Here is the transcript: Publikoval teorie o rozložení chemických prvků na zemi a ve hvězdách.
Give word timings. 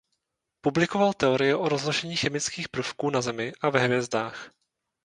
Publikoval 0.61 1.13
teorie 1.13 1.55
o 1.55 1.69
rozložení 1.69 2.15
chemických 2.15 2.69
prvků 2.69 3.09
na 3.09 3.21
zemi 3.21 3.53
a 3.61 3.69
ve 3.69 3.79
hvězdách. 3.79 4.51